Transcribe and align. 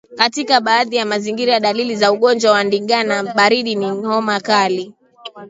Katika 0.17 0.61
baadhi 0.61 0.95
ya 0.95 1.05
mazingira 1.05 1.59
dalili 1.59 1.95
za 1.95 2.11
ugonjwa 2.11 2.51
wa 2.51 2.63
ndigana 2.63 3.23
baridi 3.23 3.75
ni 3.75 3.85
homa 3.85 4.39
kali 4.39 4.93